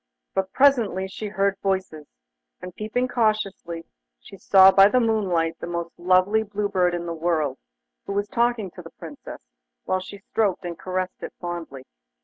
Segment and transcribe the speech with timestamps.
[0.33, 2.07] But presently she heard voices,
[2.59, 3.85] and peeping cautiously,
[4.19, 7.59] she saw by the moonlight the most lovely blue bird in the world,
[8.07, 9.43] who was talking to the Princess,
[9.83, 11.83] while she stroked and caressed it fondly.